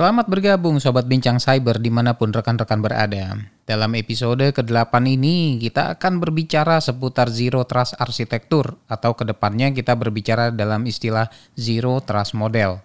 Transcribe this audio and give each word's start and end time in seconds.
Selamat 0.00 0.32
bergabung 0.32 0.80
Sobat 0.80 1.04
Bincang 1.04 1.36
Cyber 1.36 1.76
di 1.76 1.92
mana 1.92 2.16
pun 2.16 2.32
rekan-rekan 2.32 2.80
berada. 2.80 3.36
Dalam 3.68 3.92
episode 4.00 4.48
ke-8 4.48 4.96
ini 5.04 5.60
kita 5.60 5.92
akan 5.92 6.24
berbicara 6.24 6.80
seputar 6.80 7.28
Zero 7.28 7.68
Trust 7.68 8.00
Arsitektur 8.00 8.80
atau 8.88 9.12
ke 9.12 9.28
depannya 9.28 9.68
kita 9.76 9.92
berbicara 10.00 10.56
dalam 10.56 10.88
istilah 10.88 11.28
Zero 11.52 12.00
Trust 12.00 12.32
Model. 12.32 12.80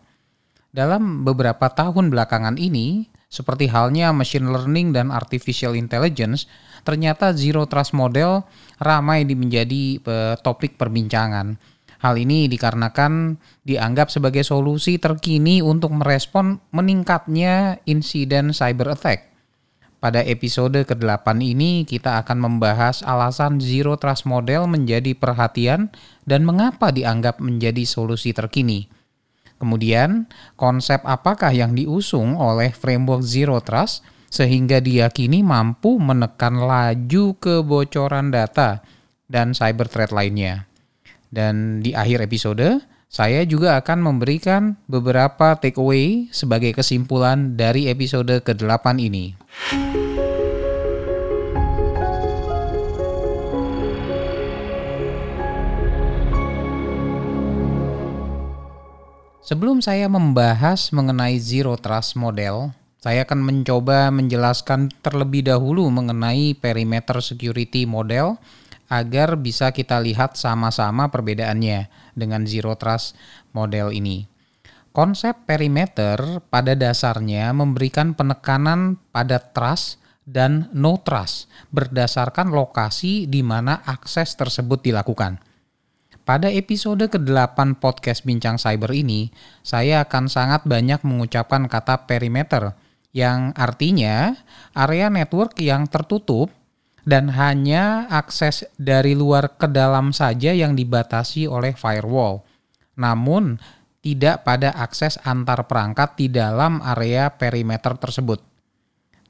Dalam 0.76 1.24
beberapa 1.24 1.72
tahun 1.72 2.12
belakangan 2.12 2.60
ini, 2.60 3.08
seperti 3.32 3.72
halnya 3.72 4.12
machine 4.12 4.52
learning 4.52 4.91
dan 4.91 5.08
artificial 5.08 5.72
intelligence, 5.72 6.52
ternyata 6.84 7.32
Zero 7.32 7.63
Trust 7.63 7.96
Model 7.96 8.44
ramai 8.84 9.24
menjadi 9.24 10.04
eh, 10.04 10.36
topik 10.44 10.76
perbincangan 10.76 11.75
Hal 12.05 12.22
ini 12.22 12.45
dikarenakan 12.45 13.41
dianggap 13.66 14.13
sebagai 14.13 14.46
solusi 14.46 15.02
terkini 15.02 15.66
untuk 15.66 15.90
merespon 15.90 16.62
meningkatnya 16.70 17.82
insiden 17.90 18.54
cyber 18.54 18.94
attack. 18.94 19.34
Pada 19.98 20.22
episode 20.22 20.86
ke-8 20.86 21.26
ini 21.41 21.82
kita 21.82 22.22
akan 22.22 22.46
membahas 22.46 23.02
alasan 23.02 23.58
Zero 23.58 23.98
Trust 23.98 24.30
Model 24.30 24.70
menjadi 24.70 25.18
perhatian 25.18 25.90
dan 26.30 26.46
mengapa 26.46 26.94
dianggap 26.94 27.41
menjadi 27.41 27.82
solusi 27.90 28.38
terkini. 28.38 28.85
Kemudian, 29.58 30.30
konsep 30.54 31.02
apakah 31.10 31.58
yang 31.58 31.74
diusung 31.74 32.37
oleh 32.37 32.70
framework 32.70 33.26
Zero 33.26 33.58
Trust 33.65 34.05
sehingga 34.30 34.77
diyakini 34.77 35.41
mampu 35.41 35.98
menekan 35.98 36.70
laju 36.70 37.34
kebocoran 37.41 38.30
data 38.30 38.85
dan 39.26 39.58
cyber 39.58 39.90
threat 39.90 40.13
lainnya. 40.13 40.70
Dan 41.36 41.84
di 41.84 41.91
akhir 41.91 42.24
episode, 42.24 42.80
saya 43.12 43.44
juga 43.44 43.76
akan 43.76 44.00
memberikan 44.00 44.80
beberapa 44.88 45.60
takeaway 45.60 46.32
sebagai 46.32 46.72
kesimpulan 46.72 47.60
dari 47.60 47.92
episode 47.92 48.40
ke-8 48.40 48.96
ini. 49.04 49.36
Sebelum 59.44 59.84
saya 59.84 60.08
membahas 60.08 60.90
mengenai 60.96 61.36
Zero 61.38 61.76
Trust 61.76 62.16
Model, 62.16 62.72
saya 63.04 63.27
akan 63.27 63.44
mencoba 63.44 64.09
menjelaskan 64.09 64.90
terlebih 65.03 65.46
dahulu 65.46 65.86
mengenai 65.94 66.58
perimeter 66.58 67.22
security 67.22 67.86
model 67.86 68.42
agar 68.90 69.40
bisa 69.40 69.74
kita 69.74 69.97
lihat 70.02 70.38
sama-sama 70.38 71.09
perbedaannya 71.09 71.90
dengan 72.14 72.46
zero 72.46 72.78
trust 72.78 73.18
model 73.52 73.90
ini. 73.94 74.30
Konsep 74.96 75.44
perimeter 75.44 76.40
pada 76.47 76.72
dasarnya 76.72 77.52
memberikan 77.52 78.16
penekanan 78.16 78.96
pada 79.12 79.44
trust 79.44 80.00
dan 80.24 80.72
no 80.72 81.03
trust 81.03 81.52
berdasarkan 81.69 82.50
lokasi 82.50 83.28
di 83.28 83.44
mana 83.44 83.84
akses 83.84 84.34
tersebut 84.40 84.81
dilakukan. 84.81 85.38
Pada 86.25 86.50
episode 86.50 87.06
ke-8 87.06 87.78
podcast 87.78 88.25
Bincang 88.25 88.58
Cyber 88.58 88.90
ini, 88.97 89.30
saya 89.62 90.02
akan 90.02 90.25
sangat 90.25 90.66
banyak 90.66 91.06
mengucapkan 91.06 91.70
kata 91.70 92.09
perimeter 92.09 92.74
yang 93.14 93.53
artinya 93.53 94.34
area 94.74 95.14
network 95.14 95.53
yang 95.62 95.86
tertutup 95.86 96.50
dan 97.06 97.30
hanya 97.32 98.10
akses 98.10 98.66
dari 98.82 99.14
luar 99.14 99.56
ke 99.56 99.70
dalam 99.70 100.10
saja 100.10 100.52
yang 100.52 100.74
dibatasi 100.74 101.46
oleh 101.46 101.78
firewall. 101.78 102.42
Namun, 102.98 103.62
tidak 104.02 104.46
pada 104.46 104.74
akses 104.74 105.22
antar 105.22 105.66
perangkat 105.70 106.18
di 106.18 106.28
dalam 106.30 106.82
area 106.82 107.30
perimeter 107.34 107.98
tersebut. 107.98 108.42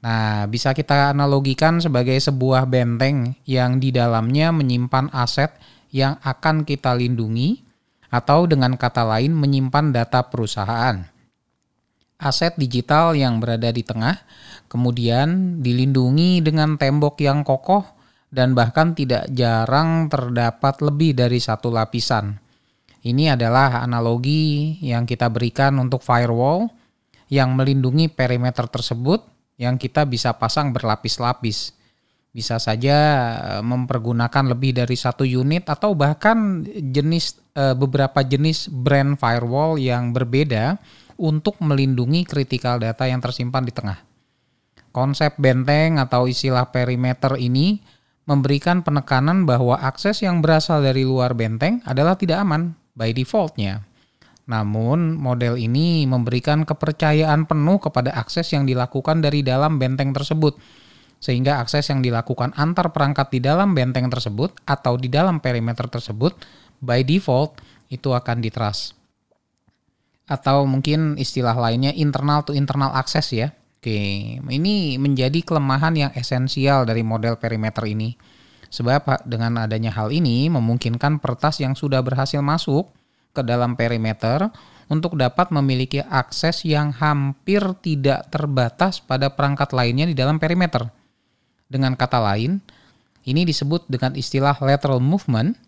Nah, 0.04 0.44
bisa 0.48 0.76
kita 0.76 1.12
analogikan 1.12 1.80
sebagai 1.80 2.16
sebuah 2.20 2.68
benteng 2.68 3.36
yang 3.48 3.80
di 3.80 3.92
dalamnya 3.92 4.52
menyimpan 4.52 5.12
aset 5.12 5.56
yang 5.92 6.20
akan 6.20 6.68
kita 6.68 6.92
lindungi 6.92 7.64
atau 8.12 8.44
dengan 8.44 8.76
kata 8.76 9.02
lain 9.04 9.32
menyimpan 9.32 9.96
data 9.96 10.24
perusahaan. 10.28 11.15
Aset 12.16 12.56
digital 12.56 13.12
yang 13.12 13.44
berada 13.44 13.68
di 13.68 13.84
tengah 13.84 14.16
kemudian 14.72 15.60
dilindungi 15.60 16.40
dengan 16.40 16.80
tembok 16.80 17.20
yang 17.20 17.44
kokoh 17.44 17.84
dan 18.32 18.56
bahkan 18.56 18.96
tidak 18.96 19.28
jarang 19.32 20.08
terdapat 20.08 20.80
lebih 20.80 21.12
dari 21.12 21.38
satu 21.38 21.68
lapisan. 21.68 22.36
Ini 23.06 23.38
adalah 23.38 23.84
analogi 23.86 24.80
yang 24.82 25.06
kita 25.06 25.30
berikan 25.30 25.78
untuk 25.78 26.02
firewall 26.02 26.66
yang 27.30 27.54
melindungi 27.54 28.10
perimeter 28.10 28.66
tersebut 28.66 29.22
yang 29.56 29.78
kita 29.78 30.08
bisa 30.08 30.34
pasang 30.34 30.74
berlapis-lapis. 30.74 31.76
Bisa 32.34 32.60
saja 32.60 32.96
eh, 33.56 33.62
mempergunakan 33.62 34.44
lebih 34.52 34.76
dari 34.76 34.96
satu 34.98 35.24
unit 35.24 35.70
atau 35.70 35.96
bahkan 35.96 36.66
jenis 36.66 37.38
eh, 37.56 37.72
beberapa 37.78 38.20
jenis 38.20 38.68
brand 38.68 39.16
firewall 39.16 39.78
yang 39.80 40.10
berbeda 40.12 40.76
untuk 41.16 41.60
melindungi 41.60 42.24
critical 42.28 42.80
data 42.80 43.08
yang 43.08 43.20
tersimpan 43.20 43.64
di 43.64 43.72
tengah. 43.72 43.98
Konsep 44.92 45.36
benteng 45.36 46.00
atau 46.00 46.24
istilah 46.24 46.72
perimeter 46.72 47.36
ini 47.36 47.84
memberikan 48.24 48.80
penekanan 48.80 49.44
bahwa 49.44 49.76
akses 49.78 50.24
yang 50.24 50.40
berasal 50.40 50.80
dari 50.80 51.04
luar 51.04 51.36
benteng 51.36 51.84
adalah 51.84 52.16
tidak 52.16 52.42
aman 52.42 52.74
by 52.96 53.12
defaultnya. 53.12 53.86
Namun, 54.46 55.18
model 55.18 55.58
ini 55.58 56.06
memberikan 56.06 56.62
kepercayaan 56.62 57.50
penuh 57.50 57.82
kepada 57.82 58.14
akses 58.14 58.46
yang 58.54 58.62
dilakukan 58.62 59.18
dari 59.18 59.42
dalam 59.42 59.82
benteng 59.82 60.14
tersebut, 60.14 60.54
sehingga 61.18 61.58
akses 61.58 61.90
yang 61.90 61.98
dilakukan 62.00 62.54
antar 62.54 62.94
perangkat 62.94 63.34
di 63.34 63.42
dalam 63.42 63.74
benteng 63.74 64.06
tersebut 64.06 64.54
atau 64.62 64.94
di 64.94 65.10
dalam 65.10 65.42
perimeter 65.42 65.90
tersebut 65.90 66.38
by 66.78 67.02
default 67.02 67.58
itu 67.90 68.14
akan 68.14 68.38
ditrust. 68.38 68.94
Atau 70.26 70.66
mungkin 70.66 71.14
istilah 71.14 71.54
lainnya 71.54 71.94
internal 71.94 72.42
to 72.42 72.50
internal 72.50 72.90
access 72.94 73.30
ya. 73.30 73.54
Oke, 73.78 73.94
ini 74.42 74.98
menjadi 74.98 75.46
kelemahan 75.46 75.94
yang 75.94 76.12
esensial 76.18 76.82
dari 76.82 77.06
model 77.06 77.38
perimeter 77.38 77.86
ini. 77.86 78.18
Sebab 78.66 79.22
dengan 79.22 79.62
adanya 79.62 79.94
hal 79.94 80.10
ini 80.10 80.50
memungkinkan 80.50 81.22
pertas 81.22 81.62
yang 81.62 81.78
sudah 81.78 82.02
berhasil 82.02 82.42
masuk 82.42 82.90
ke 83.30 83.46
dalam 83.46 83.78
perimeter 83.78 84.50
untuk 84.90 85.14
dapat 85.14 85.54
memiliki 85.54 86.02
akses 86.02 86.66
yang 86.66 86.90
hampir 86.94 87.62
tidak 87.82 88.26
terbatas 88.30 88.98
pada 88.98 89.30
perangkat 89.30 89.70
lainnya 89.70 90.10
di 90.10 90.14
dalam 90.18 90.42
perimeter. 90.42 90.90
Dengan 91.66 91.94
kata 91.94 92.22
lain, 92.22 92.62
ini 93.26 93.42
disebut 93.42 93.90
dengan 93.90 94.14
istilah 94.14 94.54
lateral 94.62 95.02
movement 95.02 95.58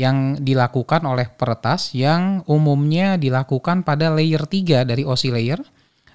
yang 0.00 0.40
dilakukan 0.40 1.04
oleh 1.04 1.28
peretas 1.28 1.92
yang 1.92 2.40
umumnya 2.48 3.20
dilakukan 3.20 3.84
pada 3.84 4.08
layer 4.08 4.48
3 4.48 4.88
dari 4.88 5.04
OSI 5.04 5.28
layer 5.28 5.60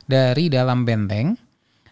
dari 0.09 0.49
dalam 0.49 0.81
benteng 0.89 1.37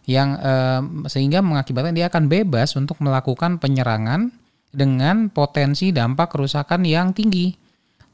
yang 0.10 0.36
eh, 0.42 0.82
sehingga 1.06 1.46
mengakibatkan 1.46 1.94
dia 1.94 2.10
akan 2.10 2.26
bebas 2.28 2.74
untuk 2.74 2.98
melakukan 3.00 3.62
penyerangan 3.62 4.34
dengan 4.74 5.30
potensi 5.30 5.94
dampak 5.94 6.34
kerusakan 6.34 6.82
yang 6.84 7.14
tinggi, 7.14 7.54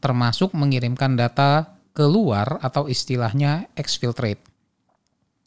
termasuk 0.04 0.52
mengirimkan 0.52 1.16
data 1.16 1.80
keluar 1.96 2.60
atau 2.60 2.86
istilahnya 2.92 3.72
exfiltrate. 3.80 4.44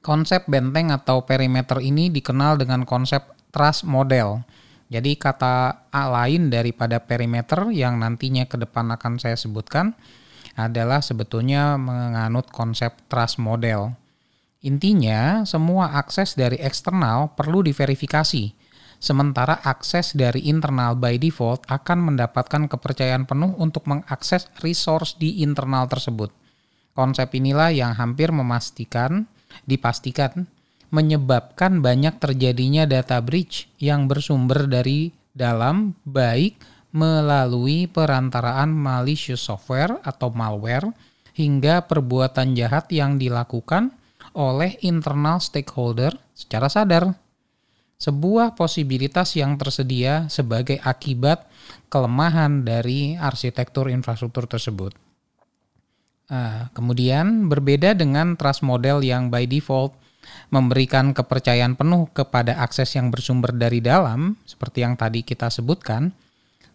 Konsep 0.03 0.49
benteng 0.51 0.91
atau 0.91 1.23
perimeter 1.23 1.79
ini 1.79 2.11
dikenal 2.11 2.59
dengan 2.59 2.83
konsep 2.83 3.23
trust 3.55 3.87
model. 3.87 4.43
Jadi 4.93 5.17
kata 5.17 5.89
A 5.89 6.05
lain 6.13 6.53
daripada 6.53 7.01
perimeter 7.01 7.73
yang 7.73 7.97
nantinya 7.97 8.45
ke 8.45 8.61
depan 8.61 8.93
akan 8.93 9.17
saya 9.17 9.41
sebutkan 9.41 9.97
adalah 10.53 11.01
sebetulnya 11.01 11.81
menganut 11.81 12.53
konsep 12.53 12.93
trust 13.09 13.41
model. 13.41 13.97
Intinya, 14.61 15.49
semua 15.49 15.97
akses 15.97 16.37
dari 16.37 16.61
eksternal 16.61 17.33
perlu 17.33 17.65
diverifikasi, 17.65 18.53
sementara 19.01 19.65
akses 19.65 20.13
dari 20.13 20.45
internal 20.45 20.93
by 20.93 21.17
default 21.17 21.65
akan 21.73 22.13
mendapatkan 22.13 22.69
kepercayaan 22.69 23.25
penuh 23.25 23.57
untuk 23.57 23.89
mengakses 23.89 24.53
resource 24.61 25.17
di 25.17 25.41
internal 25.41 25.89
tersebut. 25.89 26.29
Konsep 26.93 27.33
inilah 27.33 27.73
yang 27.73 27.97
hampir 27.97 28.29
memastikan, 28.29 29.25
dipastikan, 29.65 30.52
menyebabkan 30.93 31.81
banyak 31.81 32.21
terjadinya 32.21 32.85
data 32.85 33.19
breach 33.25 33.67
yang 33.81 34.07
bersumber 34.07 34.69
dari 34.69 35.11
dalam 35.33 35.97
baik 36.05 36.61
melalui 36.93 37.89
perantaraan 37.89 38.69
malicious 38.69 39.41
software 39.41 39.97
atau 40.05 40.29
malware 40.29 40.93
hingga 41.33 41.89
perbuatan 41.89 42.53
jahat 42.53 42.93
yang 42.93 43.17
dilakukan 43.17 43.97
oleh 44.37 44.77
internal 44.85 45.41
stakeholder 45.41 46.13
secara 46.37 46.69
sadar. 46.69 47.17
Sebuah 47.97 48.53
posibilitas 48.53 49.33
yang 49.39 49.57
tersedia 49.57 50.29
sebagai 50.29 50.77
akibat 50.85 51.49
kelemahan 51.89 52.67
dari 52.67 53.17
arsitektur 53.17 53.89
infrastruktur 53.89 54.45
tersebut. 54.45 54.93
Uh, 56.29 56.69
kemudian 56.77 57.49
berbeda 57.49 57.97
dengan 57.97 58.37
trust 58.37 58.65
model 58.67 59.01
yang 59.05 59.31
by 59.33 59.47
default 59.49 59.97
memberikan 60.51 61.13
kepercayaan 61.13 61.75
penuh 61.75 62.09
kepada 62.11 62.59
akses 62.63 62.95
yang 62.95 63.11
bersumber 63.11 63.51
dari 63.53 63.83
dalam, 63.83 64.39
seperti 64.47 64.85
yang 64.87 64.95
tadi 64.95 65.27
kita 65.27 65.51
sebutkan, 65.51 66.15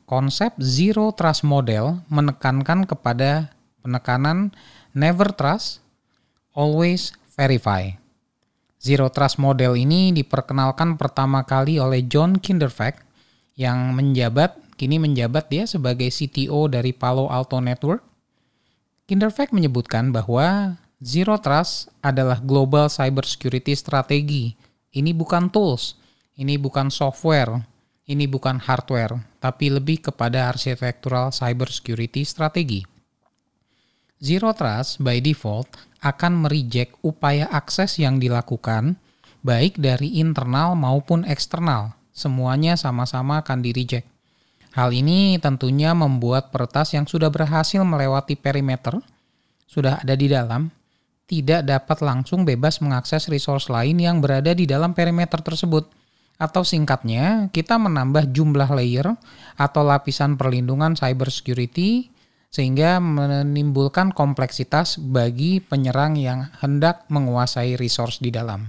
konsep 0.08 0.56
zero 0.60 1.12
trust 1.12 1.44
model 1.44 2.00
menekankan 2.08 2.88
kepada 2.88 3.52
penekanan 3.84 4.56
never 4.96 5.32
trust, 5.36 5.84
always 6.56 7.12
verify. 7.36 7.92
Zero 8.78 9.10
trust 9.12 9.42
model 9.42 9.76
ini 9.76 10.16
diperkenalkan 10.16 10.96
pertama 10.96 11.44
kali 11.44 11.82
oleh 11.82 12.06
John 12.06 12.40
Kinderfag 12.40 13.04
yang 13.58 13.98
menjabat 13.98 14.68
kini 14.78 15.02
menjabat 15.02 15.50
dia 15.50 15.66
sebagai 15.66 16.08
CTO 16.14 16.70
dari 16.70 16.94
Palo 16.94 17.28
Alto 17.28 17.58
Network. 17.58 18.06
Kinderfag 19.10 19.50
menyebutkan 19.50 20.14
bahwa 20.14 20.78
Zero 20.98 21.38
Trust 21.38 21.94
adalah 22.02 22.42
global 22.42 22.90
cybersecurity 22.90 23.78
strategi. 23.78 24.50
Ini 24.98 25.14
bukan 25.14 25.54
tools, 25.54 25.94
ini 26.42 26.58
bukan 26.58 26.90
software, 26.90 27.54
ini 28.10 28.26
bukan 28.26 28.58
hardware, 28.58 29.14
tapi 29.38 29.70
lebih 29.70 30.10
kepada 30.10 30.50
arsitektural 30.50 31.30
cybersecurity 31.30 32.26
strategi. 32.26 32.82
Zero 34.18 34.58
Trust 34.58 34.98
by 34.98 35.22
default 35.22 35.70
akan 36.02 36.50
mereject 36.50 36.98
upaya 37.06 37.46
akses 37.54 38.02
yang 38.02 38.18
dilakukan 38.18 38.98
baik 39.46 39.78
dari 39.78 40.18
internal 40.18 40.74
maupun 40.74 41.30
eksternal. 41.30 41.94
Semuanya 42.10 42.74
sama-sama 42.74 43.46
akan 43.46 43.62
di 43.62 43.70
reject. 43.70 44.10
Hal 44.74 44.90
ini 44.90 45.38
tentunya 45.38 45.94
membuat 45.94 46.50
peretas 46.50 46.98
yang 46.98 47.06
sudah 47.06 47.30
berhasil 47.30 47.86
melewati 47.86 48.34
perimeter, 48.34 48.98
sudah 49.70 50.02
ada 50.02 50.18
di 50.18 50.26
dalam, 50.26 50.74
tidak 51.28 51.68
dapat 51.68 52.00
langsung 52.00 52.48
bebas 52.48 52.80
mengakses 52.80 53.28
resource 53.28 53.68
lain 53.68 54.00
yang 54.00 54.24
berada 54.24 54.56
di 54.56 54.64
dalam 54.64 54.96
perimeter 54.96 55.44
tersebut. 55.44 55.92
Atau 56.40 56.64
singkatnya, 56.64 57.52
kita 57.52 57.76
menambah 57.76 58.32
jumlah 58.32 58.70
layer 58.72 59.12
atau 59.60 59.82
lapisan 59.84 60.40
perlindungan 60.40 60.96
cybersecurity 60.96 62.16
sehingga 62.48 63.04
menimbulkan 63.04 64.16
kompleksitas 64.16 64.98
bagi 65.04 65.60
penyerang 65.60 66.16
yang 66.16 66.48
hendak 66.64 67.04
menguasai 67.12 67.76
resource 67.76 68.24
di 68.24 68.32
dalam. 68.32 68.64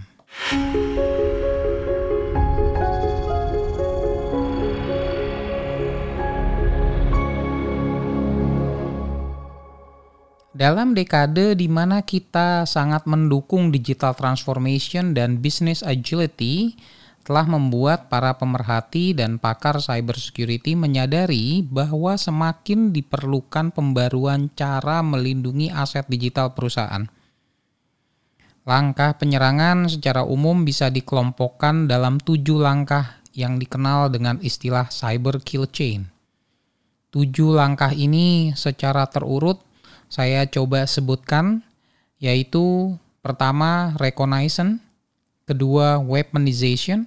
Dalam 10.59 10.91
dekade 10.91 11.55
di 11.55 11.71
mana 11.71 12.03
kita 12.03 12.67
sangat 12.67 13.07
mendukung 13.07 13.71
digital 13.71 14.11
transformation 14.19 15.15
dan 15.15 15.39
business 15.39 15.87
agility, 15.87 16.75
telah 17.23 17.47
membuat 17.47 18.11
para 18.11 18.35
pemerhati 18.35 19.15
dan 19.15 19.39
pakar 19.39 19.79
cybersecurity 19.79 20.75
menyadari 20.75 21.63
bahwa 21.63 22.19
semakin 22.19 22.91
diperlukan 22.91 23.71
pembaruan 23.71 24.51
cara 24.59 24.99
melindungi 24.99 25.71
aset 25.71 26.11
digital 26.11 26.51
perusahaan. 26.59 27.07
Langkah 28.67 29.15
penyerangan 29.15 29.87
secara 29.87 30.27
umum 30.27 30.67
bisa 30.67 30.91
dikelompokkan 30.91 31.87
dalam 31.87 32.19
tujuh 32.19 32.59
langkah 32.59 33.23
yang 33.31 33.63
dikenal 33.63 34.11
dengan 34.11 34.43
istilah 34.43 34.91
cyber 34.91 35.39
kill 35.39 35.71
chain. 35.71 36.11
Tujuh 37.15 37.55
langkah 37.55 37.95
ini 37.95 38.57
secara 38.59 39.07
terurut 39.07 39.68
saya 40.09 40.49
coba 40.49 40.89
sebutkan 40.89 41.61
yaitu 42.19 42.97
pertama 43.23 43.95
reconnaissance, 44.03 44.83
kedua 45.47 46.03
weaponization, 46.03 47.07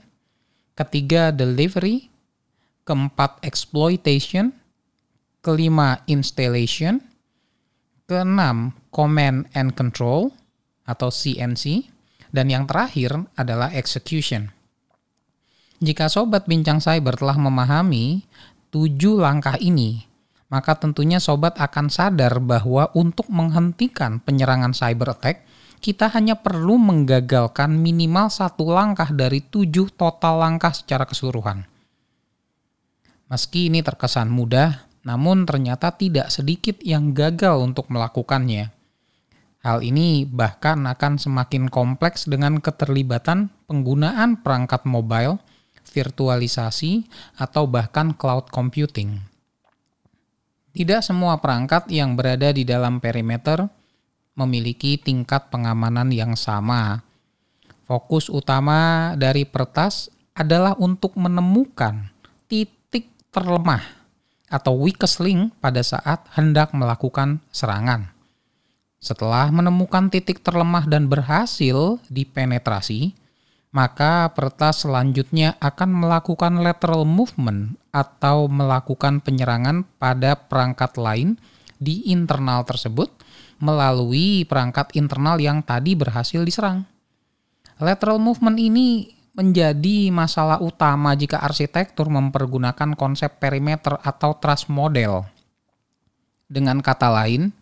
ketiga 0.77 1.36
delivery, 1.36 2.07
keempat 2.88 3.42
exploitation, 3.44 4.56
kelima 5.44 6.06
installation, 6.07 7.01
keenam 8.07 8.77
command 8.94 9.50
and 9.57 9.75
control 9.75 10.31
atau 10.88 11.12
CNC, 11.12 11.92
dan 12.31 12.48
yang 12.48 12.63
terakhir 12.65 13.27
adalah 13.36 13.74
execution. 13.75 14.51
Jika 15.81 16.07
sobat 16.07 16.45
bincang 16.45 16.77
cyber 16.77 17.18
telah 17.18 17.36
memahami 17.36 18.21
tujuh 18.69 19.18
langkah 19.18 19.57
ini, 19.57 20.06
maka 20.51 20.75
tentunya 20.75 21.24
sobat 21.24 21.56
akan 21.56 21.88
sadar 21.88 22.44
bahwa 22.44 22.92
untuk 22.92 23.31
menghentikan 23.31 24.19
penyerangan 24.19 24.75
cyber 24.75 25.15
attack, 25.15 25.48
kita 25.80 26.12
hanya 26.12 26.38
perlu 26.38 26.75
menggagalkan 26.75 27.71
minimal 27.71 28.27
satu 28.27 28.68
langkah 28.68 29.07
dari 29.09 29.39
tujuh 29.42 29.95
total 29.95 30.44
langkah 30.44 30.75
secara 30.75 31.07
keseluruhan. 31.07 31.63
Meski 33.31 33.71
ini 33.71 33.80
terkesan 33.80 34.27
mudah, 34.27 34.92
namun 35.07 35.48
ternyata 35.48 35.95
tidak 35.95 36.27
sedikit 36.30 36.83
yang 36.83 37.15
gagal 37.15 37.63
untuk 37.63 37.88
melakukannya. 37.88 38.75
Hal 39.63 39.80
ini 39.88 40.27
bahkan 40.27 40.83
akan 40.83 41.15
semakin 41.15 41.71
kompleks 41.71 42.27
dengan 42.27 42.59
keterlibatan 42.59 43.48
penggunaan 43.71 44.44
perangkat 44.44 44.83
mobile, 44.83 45.39
virtualisasi, 45.95 47.07
atau 47.39 47.71
bahkan 47.71 48.12
cloud 48.12 48.51
computing. 48.51 49.31
Tidak 50.71 51.03
semua 51.03 51.35
perangkat 51.44 51.91
yang 51.91 52.15
berada 52.15 52.56
di 52.56 52.63
dalam 52.63 53.03
perimeter 53.03 53.68
memiliki 54.39 54.95
tingkat 54.95 55.51
pengamanan 55.51 56.07
yang 56.15 56.39
sama. 56.39 57.03
Fokus 57.83 58.31
utama 58.31 59.12
dari 59.19 59.44
pertas 59.44 60.07
adalah 60.31 60.71
untuk 60.79 61.19
menemukan 61.19 62.07
titik 62.47 63.12
terlemah 63.35 63.83
atau 64.47 64.79
weakest 64.79 65.19
link 65.19 65.51
pada 65.59 65.83
saat 65.83 66.23
hendak 66.35 66.71
melakukan 66.71 67.44
serangan. 67.51 68.12
Setelah 69.01 69.51
menemukan 69.51 70.07
titik 70.07 70.39
terlemah 70.39 70.88
dan 70.88 71.12
berhasil 71.12 72.00
dipenetrasi, 72.07 73.17
maka 73.72 74.28
peretas 74.36 74.84
selanjutnya 74.84 75.56
akan 75.63 76.04
melakukan 76.04 76.60
lateral 76.60 77.08
movement 77.08 77.80
atau 77.96 78.51
melakukan 78.51 79.24
penyerangan 79.24 79.88
pada 79.96 80.36
perangkat 80.36 81.00
lain 81.00 81.40
di 81.80 82.04
internal 82.12 82.68
tersebut 82.68 83.10
melalui 83.63 84.44
perangkat 84.44 84.92
internal 85.00 85.40
yang 85.40 85.63
tadi 85.63 85.96
berhasil 85.96 86.44
diserang. 86.44 86.84
Lateral 87.80 88.20
movement 88.20 88.60
ini 88.60 89.10
menjadi 89.32 90.12
masalah 90.12 90.60
utama 90.60 91.16
jika 91.16 91.40
arsitektur 91.40 92.12
mempergunakan 92.12 92.94
konsep 93.00 93.40
perimeter 93.40 93.96
atau 94.04 94.36
trust 94.36 94.68
model. 94.68 95.24
Dengan 96.51 96.84
kata 96.84 97.08
lain, 97.08 97.56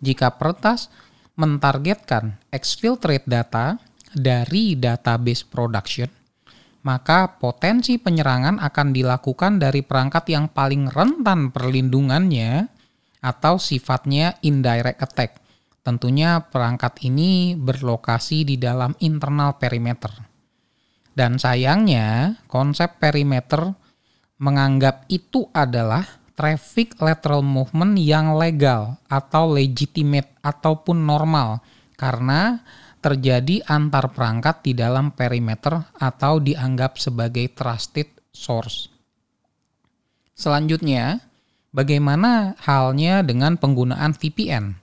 jika 0.00 0.32
peretas 0.40 0.88
mentargetkan 1.36 2.40
exfiltrate 2.48 3.28
data 3.28 3.76
dari 4.14 4.74
database 4.74 5.46
production, 5.46 6.10
maka 6.82 7.36
potensi 7.36 8.00
penyerangan 8.00 8.58
akan 8.58 8.88
dilakukan 8.94 9.60
dari 9.60 9.84
perangkat 9.84 10.32
yang 10.32 10.48
paling 10.48 10.88
rentan 10.88 11.52
perlindungannya 11.52 12.66
atau 13.20 13.60
sifatnya 13.60 14.40
indirect 14.40 15.00
attack. 15.00 15.30
Tentunya 15.80 16.44
perangkat 16.44 17.00
ini 17.08 17.56
berlokasi 17.56 18.44
di 18.44 18.60
dalam 18.60 18.92
internal 19.00 19.56
perimeter. 19.56 20.12
Dan 21.10 21.36
sayangnya, 21.40 22.38
konsep 22.46 23.00
perimeter 23.00 23.76
menganggap 24.40 25.04
itu 25.12 25.48
adalah 25.52 26.20
traffic 26.32 26.96
lateral 26.96 27.44
movement 27.44 28.00
yang 28.00 28.32
legal 28.32 28.96
atau 29.12 29.52
legitimate 29.52 30.32
ataupun 30.40 31.04
normal 31.04 31.60
karena 32.00 32.64
terjadi 33.00 33.64
antar 33.64 34.12
perangkat 34.12 34.60
di 34.64 34.72
dalam 34.76 35.12
perimeter 35.16 35.88
atau 35.96 36.38
dianggap 36.40 37.00
sebagai 37.00 37.48
trusted 37.56 38.08
source. 38.30 38.92
Selanjutnya, 40.36 41.20
bagaimana 41.72 42.56
halnya 42.64 43.20
dengan 43.24 43.56
penggunaan 43.56 44.16
VPN? 44.16 44.76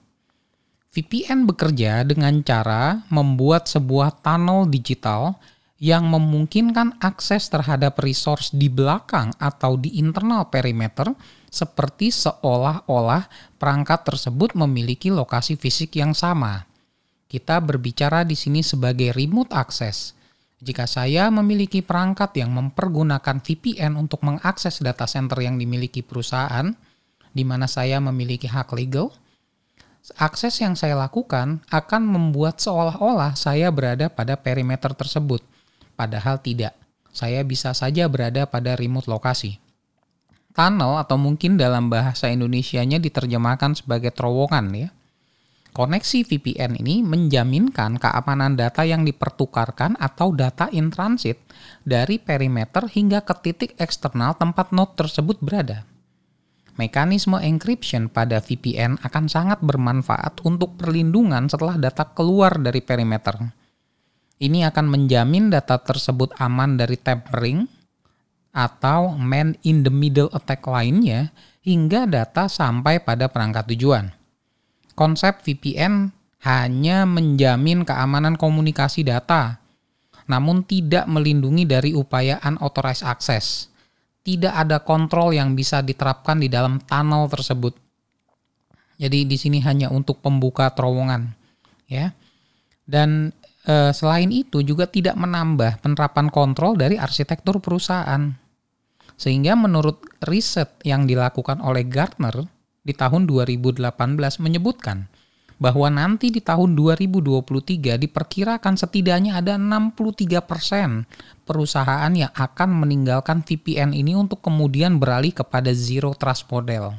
VPN 0.93 1.45
bekerja 1.45 2.01
dengan 2.05 2.41
cara 2.41 3.05
membuat 3.13 3.69
sebuah 3.69 4.21
tunnel 4.25 4.65
digital 4.65 5.37
yang 5.77 6.09
memungkinkan 6.09 6.97
akses 6.97 7.53
terhadap 7.53 8.01
resource 8.01 8.49
di 8.49 8.65
belakang 8.65 9.29
atau 9.37 9.77
di 9.77 10.01
internal 10.01 10.49
perimeter 10.49 11.13
seperti 11.53 12.09
seolah-olah 12.09 13.29
perangkat 13.61 14.09
tersebut 14.09 14.57
memiliki 14.57 15.13
lokasi 15.13 15.53
fisik 15.53 15.93
yang 16.01 16.17
sama. 16.17 16.65
Kita 17.27 17.59
berbicara 17.59 18.23
di 18.23 18.39
sini 18.39 18.63
sebagai 18.63 19.11
remote 19.11 19.51
access. 19.51 20.15
Jika 20.57 20.89
saya 20.89 21.29
memiliki 21.29 21.85
perangkat 21.85 22.33
yang 22.39 22.55
mempergunakan 22.55 23.43
VPN 23.43 23.93
untuk 23.99 24.25
mengakses 24.25 24.81
data 24.81 25.05
center 25.05 25.37
yang 25.43 25.59
dimiliki 25.59 26.01
perusahaan, 26.01 26.71
di 27.29 27.43
mana 27.45 27.69
saya 27.69 28.01
memiliki 28.01 28.49
hak 28.49 28.73
legal, 28.73 29.13
akses 30.17 30.57
yang 30.63 30.73
saya 30.73 30.97
lakukan 30.97 31.61
akan 31.69 32.01
membuat 32.07 32.57
seolah-olah 32.63 33.37
saya 33.37 33.69
berada 33.69 34.09
pada 34.09 34.39
perimeter 34.39 34.95
tersebut. 34.97 35.45
Padahal 35.93 36.41
tidak. 36.41 36.73
Saya 37.13 37.45
bisa 37.45 37.75
saja 37.77 38.09
berada 38.09 38.49
pada 38.49 38.73
remote 38.73 39.09
lokasi. 39.09 39.61
Tunnel 40.57 40.97
atau 40.97 41.21
mungkin 41.21 41.53
dalam 41.53 41.93
bahasa 41.93 42.33
Indonesianya 42.33 42.97
diterjemahkan 42.97 43.77
sebagai 43.77 44.09
terowongan 44.09 44.65
ya. 44.73 44.89
Koneksi 45.77 46.25
VPN 46.25 46.81
ini 46.81 47.05
menjaminkan 47.05 48.01
keamanan 48.01 48.57
data 48.57 48.81
yang 48.81 49.05
dipertukarkan 49.05 49.93
atau 50.01 50.33
data 50.33 50.73
in 50.73 50.89
transit 50.89 51.37
dari 51.85 52.17
perimeter 52.17 52.89
hingga 52.89 53.21
ke 53.21 53.37
titik 53.45 53.71
eksternal 53.77 54.33
tempat 54.33 54.73
node 54.73 54.97
tersebut 54.97 55.37
berada. 55.37 55.85
Mekanisme 56.81 57.37
encryption 57.37 58.09
pada 58.09 58.41
VPN 58.41 58.97
akan 59.05 59.29
sangat 59.29 59.61
bermanfaat 59.61 60.41
untuk 60.49 60.81
perlindungan 60.81 61.45
setelah 61.45 61.77
data 61.77 62.09
keluar 62.09 62.57
dari 62.57 62.81
perimeter. 62.81 63.37
Ini 64.41 64.73
akan 64.73 64.85
menjamin 64.89 65.53
data 65.53 65.77
tersebut 65.77 66.33
aman 66.41 66.81
dari 66.81 66.97
tampering 66.97 67.69
atau 68.49 69.13
man 69.13 69.53
in 69.61 69.85
the 69.85 69.93
middle 69.93 70.33
attack 70.33 70.65
lainnya 70.65 71.29
hingga 71.61 72.09
data 72.09 72.49
sampai 72.49 72.97
pada 72.97 73.29
perangkat 73.29 73.77
tujuan 73.77 74.16
konsep 74.97 75.45
VPN 75.45 76.09
hanya 76.41 77.05
menjamin 77.05 77.85
keamanan 77.85 78.33
komunikasi 78.33 79.05
data, 79.05 79.61
namun 80.25 80.65
tidak 80.65 81.05
melindungi 81.05 81.69
dari 81.69 81.93
upaya 81.93 82.41
unauthorized 82.41 83.05
access. 83.05 83.69
Tidak 84.25 84.51
ada 84.51 84.81
kontrol 84.83 85.31
yang 85.31 85.55
bisa 85.55 85.79
diterapkan 85.85 86.41
di 86.41 86.51
dalam 86.51 86.83
tunnel 86.83 87.29
tersebut. 87.31 87.77
Jadi 88.97 89.29
di 89.29 89.37
sini 89.37 89.61
hanya 89.61 89.93
untuk 89.93 90.19
pembuka 90.19 90.73
terowongan, 90.73 91.31
ya. 91.87 92.11
Dan 92.83 93.31
e, 93.63 93.93
selain 93.93 94.33
itu 94.33 94.65
juga 94.65 94.89
tidak 94.89 95.15
menambah 95.15 95.79
penerapan 95.79 96.27
kontrol 96.33 96.73
dari 96.75 96.97
arsitektur 96.97 97.61
perusahaan. 97.61 98.33
Sehingga 99.15 99.53
menurut 99.55 100.01
riset 100.25 100.75
yang 100.83 101.05
dilakukan 101.05 101.61
oleh 101.61 101.85
Gartner, 101.85 102.56
di 102.87 102.95
tahun 102.95 103.27
2018 103.27 103.83
menyebutkan 104.39 105.11
bahwa 105.57 105.89
nanti 105.89 106.29
di 106.29 106.39
tahun 106.39 106.77
2023 106.77 107.97
diperkirakan 107.97 108.77
setidaknya 108.77 109.41
ada 109.41 109.57
63% 109.57 111.03
perusahaan 111.43 112.13
yang 112.13 112.31
akan 112.31 112.69
meninggalkan 112.85 113.41
VPN 113.41 113.91
ini 113.91 114.13
untuk 114.13 114.39
kemudian 114.45 115.01
beralih 115.01 115.33
kepada 115.33 115.73
zero 115.73 116.13
trust 116.13 116.45
model. 116.47 116.93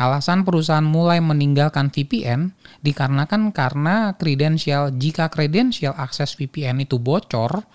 Alasan 0.00 0.48
perusahaan 0.48 0.86
mulai 0.86 1.20
meninggalkan 1.20 1.92
VPN 1.92 2.56
dikarenakan 2.80 3.52
karena 3.52 4.16
kredensial 4.16 4.96
jika 4.96 5.28
kredensial 5.28 5.92
akses 5.92 6.32
VPN 6.40 6.80
itu 6.88 6.96
bocor, 6.96 7.68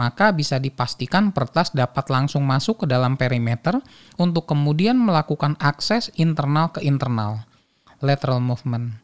maka 0.00 0.32
bisa 0.32 0.56
dipastikan 0.56 1.28
pertas 1.28 1.76
dapat 1.76 2.08
langsung 2.08 2.48
masuk 2.48 2.84
ke 2.84 2.86
dalam 2.88 3.20
perimeter 3.20 3.76
untuk 4.16 4.48
kemudian 4.48 4.96
melakukan 4.96 5.60
akses 5.60 6.08
internal 6.16 6.72
ke 6.72 6.80
internal, 6.80 7.44
lateral 8.00 8.40
movement. 8.40 8.96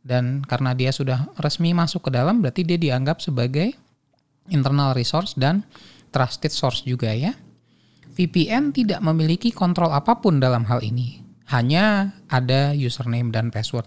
Dan 0.00 0.40
karena 0.40 0.72
dia 0.72 0.88
sudah 0.88 1.28
resmi 1.36 1.76
masuk 1.76 2.08
ke 2.08 2.10
dalam, 2.16 2.40
berarti 2.40 2.64
dia 2.64 2.80
dianggap 2.80 3.20
sebagai 3.20 3.76
internal 4.48 4.96
resource 4.96 5.36
dan 5.36 5.68
trusted 6.16 6.48
source 6.48 6.80
juga 6.88 7.12
ya. 7.12 7.36
VPN 8.16 8.72
tidak 8.72 9.04
memiliki 9.04 9.52
kontrol 9.52 9.92
apa 9.92 10.16
pun 10.16 10.40
dalam 10.40 10.64
hal 10.64 10.80
ini, 10.80 11.20
hanya 11.52 12.16
ada 12.32 12.72
username 12.72 13.28
dan 13.28 13.52
password. 13.52 13.84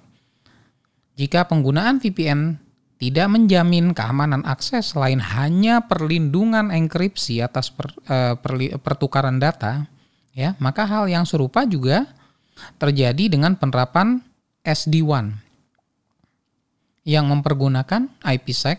Jika 1.18 1.50
penggunaan 1.50 1.98
VPN 1.98 2.71
tidak 3.02 3.34
menjamin 3.34 3.98
keamanan 3.98 4.46
akses 4.46 4.94
selain 4.94 5.18
hanya 5.18 5.90
perlindungan 5.90 6.70
enkripsi 6.70 7.42
atas 7.42 7.74
per, 7.74 7.90
uh, 8.06 8.38
pertukaran 8.78 9.42
data, 9.42 9.90
ya, 10.38 10.54
maka 10.62 10.86
hal 10.86 11.10
yang 11.10 11.26
serupa 11.26 11.66
juga 11.66 12.06
terjadi 12.78 13.26
dengan 13.26 13.58
penerapan 13.58 14.22
SD-WAN 14.62 15.34
yang 17.02 17.26
mempergunakan 17.26 18.06
IPsec 18.22 18.78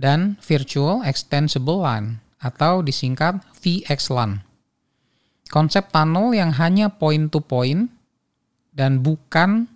dan 0.00 0.40
Virtual 0.40 1.04
Extensible 1.04 1.84
LAN 1.84 2.24
atau 2.40 2.80
disingkat 2.80 3.44
VXLAN. 3.60 4.40
Konsep 5.52 5.92
tunnel 5.92 6.32
yang 6.32 6.56
hanya 6.56 6.88
point 6.88 7.28
to 7.28 7.44
point 7.44 7.92
dan 8.72 9.04
bukan 9.04 9.68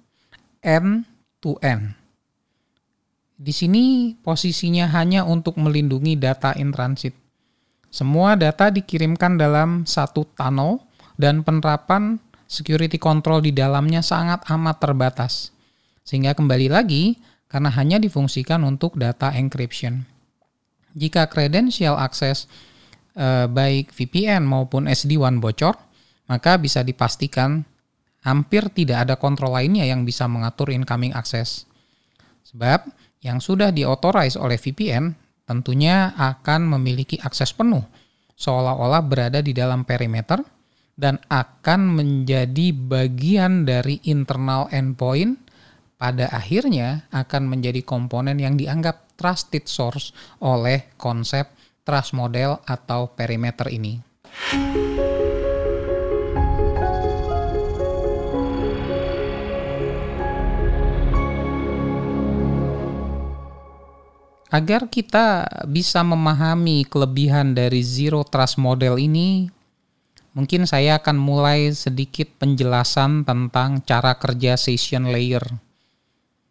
end 0.64 1.04
to 1.44 1.60
end 1.60 2.00
di 3.42 3.50
sini 3.50 4.14
posisinya 4.22 4.86
hanya 4.94 5.26
untuk 5.26 5.58
melindungi 5.58 6.14
data 6.14 6.54
in 6.54 6.70
transit. 6.70 7.10
Semua 7.90 8.38
data 8.38 8.70
dikirimkan 8.70 9.34
dalam 9.34 9.82
satu 9.82 10.22
tunnel 10.38 10.78
dan 11.18 11.42
penerapan 11.42 12.22
security 12.46 13.02
control 13.02 13.42
di 13.42 13.50
dalamnya 13.50 13.98
sangat 13.98 14.46
amat 14.46 14.78
terbatas. 14.78 15.50
Sehingga 16.06 16.38
kembali 16.38 16.70
lagi, 16.70 17.18
karena 17.50 17.68
hanya 17.74 17.98
difungsikan 17.98 18.62
untuk 18.62 18.94
data 18.94 19.34
encryption. 19.34 20.06
Jika 20.94 21.26
credential 21.26 21.98
access 21.98 22.46
eh, 23.18 23.50
baik 23.50 23.90
VPN 23.90 24.46
maupun 24.46 24.86
SD-WAN 24.86 25.42
bocor, 25.42 25.76
maka 26.30 26.56
bisa 26.56 26.86
dipastikan 26.86 27.66
hampir 28.22 28.70
tidak 28.70 29.04
ada 29.10 29.14
kontrol 29.18 29.52
lainnya 29.58 29.82
yang 29.82 30.06
bisa 30.06 30.30
mengatur 30.30 30.70
incoming 30.70 31.12
access. 31.12 31.66
Sebab 32.46 32.86
yang 33.22 33.38
sudah 33.38 33.70
diauthorize 33.70 34.36
oleh 34.36 34.58
VPN 34.58 35.14
tentunya 35.46 36.14
akan 36.18 36.78
memiliki 36.78 37.18
akses 37.22 37.54
penuh 37.54 37.82
seolah-olah 38.36 39.02
berada 39.06 39.38
di 39.38 39.54
dalam 39.54 39.86
perimeter 39.86 40.42
dan 40.98 41.22
akan 41.30 41.98
menjadi 41.98 42.74
bagian 42.74 43.64
dari 43.64 44.02
internal 44.04 44.68
endpoint 44.74 45.40
pada 45.96 46.26
akhirnya 46.34 47.06
akan 47.14 47.46
menjadi 47.46 47.80
komponen 47.86 48.42
yang 48.42 48.58
dianggap 48.58 49.14
trusted 49.14 49.70
source 49.70 50.10
oleh 50.42 50.90
konsep 50.98 51.46
trust 51.86 52.14
model 52.14 52.58
atau 52.66 53.14
perimeter 53.14 53.70
ini. 53.70 54.02
Agar 64.52 64.92
kita 64.92 65.48
bisa 65.64 66.04
memahami 66.04 66.84
kelebihan 66.84 67.56
dari 67.56 67.80
zero 67.80 68.20
trust 68.20 68.60
model 68.60 69.00
ini, 69.00 69.48
mungkin 70.36 70.68
saya 70.68 71.00
akan 71.00 71.16
mulai 71.16 71.72
sedikit 71.72 72.28
penjelasan 72.36 73.24
tentang 73.24 73.80
cara 73.80 74.12
kerja 74.20 74.60
session 74.60 75.08
layer. 75.08 75.40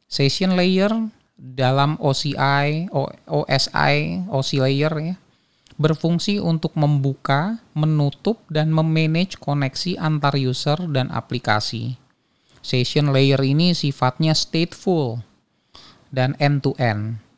Session 0.09 0.57
layer 0.57 0.89
dalam 1.37 1.93
OCI, 2.01 2.89
OSI, 3.29 4.25
OC 4.33 4.49
layer 4.65 4.93
ya, 5.13 5.15
berfungsi 5.77 6.41
untuk 6.41 6.73
membuka, 6.73 7.61
menutup, 7.77 8.41
dan 8.49 8.73
memanage 8.73 9.37
koneksi 9.37 10.01
antar 10.01 10.41
user 10.41 10.89
dan 10.89 11.13
aplikasi. 11.13 12.01
Session 12.65 13.13
layer 13.13 13.45
ini 13.45 13.77
sifatnya 13.77 14.33
stateful 14.33 15.21
dan 16.09 16.33
end-to-end. 16.41 17.21
-end 17.21 17.29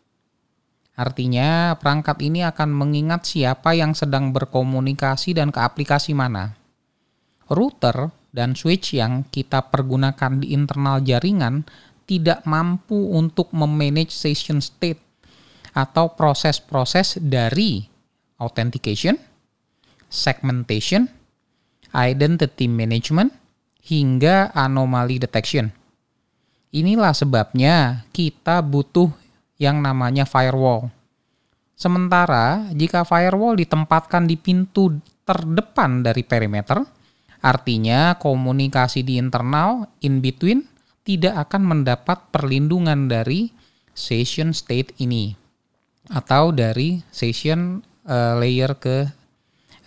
Artinya, 0.94 1.74
perangkat 1.82 2.22
ini 2.22 2.46
akan 2.46 2.70
mengingat 2.70 3.26
siapa 3.26 3.74
yang 3.74 3.98
sedang 3.98 4.30
berkomunikasi 4.30 5.34
dan 5.34 5.50
ke 5.50 5.58
aplikasi 5.58 6.14
mana. 6.14 6.54
Router 7.50 8.14
dan 8.30 8.54
switch 8.54 8.98
yang 8.98 9.26
kita 9.30 9.74
pergunakan 9.74 10.38
di 10.38 10.54
internal 10.54 11.02
jaringan 11.02 11.66
tidak 12.06 12.46
mampu 12.46 13.14
untuk 13.14 13.50
memanage 13.58 14.14
session 14.14 14.62
state 14.62 15.02
atau 15.74 16.14
proses-proses 16.14 17.18
dari 17.18 17.82
authentication, 18.38 19.18
segmentation, 20.14 21.10
identity 21.90 22.70
management, 22.70 23.34
hingga 23.82 24.54
anomaly 24.54 25.18
detection. 25.18 25.74
Inilah 26.74 27.14
sebabnya 27.14 28.06
kita 28.14 28.62
butuh 28.66 29.23
yang 29.58 29.82
namanya 29.82 30.26
firewall. 30.26 30.90
Sementara 31.74 32.70
jika 32.72 33.04
firewall 33.04 33.58
ditempatkan 33.58 34.30
di 34.30 34.38
pintu 34.38 35.02
terdepan 35.26 36.06
dari 36.06 36.22
perimeter, 36.22 36.84
artinya 37.44 38.16
komunikasi 38.16 39.04
di 39.04 39.20
internal 39.20 39.90
in 40.06 40.24
between 40.24 40.64
tidak 41.04 41.50
akan 41.50 41.64
mendapat 41.68 42.32
perlindungan 42.32 43.12
dari 43.12 43.52
session 43.92 44.56
state 44.56 44.96
ini 45.04 45.36
atau 46.12 46.52
dari 46.52 47.00
session 47.12 47.80
uh, 48.08 48.36
layer 48.40 48.76
ke 48.80 49.08